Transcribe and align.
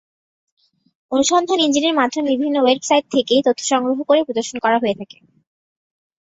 অনুসন্ধান 1.11 1.59
ইঞ্জিনের 1.61 1.97
মাধ্যমে 1.99 2.29
বিভিন্ন 2.33 2.57
ওয়েবসাইট 2.61 3.05
থেকে 3.15 3.35
তথ্য 3.47 3.61
সংগ্রহ 3.71 3.97
করে 4.03 4.21
প্রদর্শন 4.27 4.57
করা 4.59 4.77
হয়ে 4.79 4.97
থাকে। 4.99 5.17